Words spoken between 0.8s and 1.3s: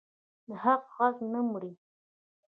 غږ